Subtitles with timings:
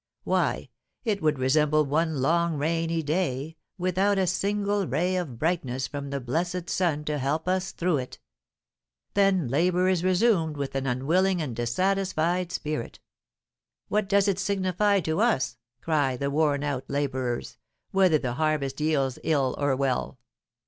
[0.23, 0.69] Why,
[1.05, 6.19] it would resemble one long rainy day, without a single ray of brightness from the
[6.19, 8.19] blessed sun to help us through it.
[9.13, 12.99] Then labour is resumed with an unwilling and dissatisfied spirit.
[13.89, 17.59] "What does it signify to us," cry the worn out labourers,
[17.91, 20.17] "whether the harvest yields ill or well?